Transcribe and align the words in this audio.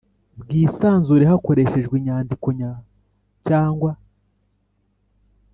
bwisanzure 0.41 1.23
hakoreshejwe 1.31 1.93
inyandiko 1.97 2.47
cyangwa 3.47 3.91